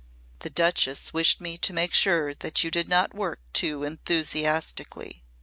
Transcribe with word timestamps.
"The 0.39 0.49
Duchess 0.49 1.13
wished 1.13 1.39
me 1.39 1.59
to 1.59 1.73
make 1.73 1.93
sure 1.93 2.33
that 2.33 2.63
you 2.63 2.71
did 2.71 2.89
not 2.89 3.13
work 3.13 3.39
too 3.53 3.83
enthusiastically. 3.83 5.21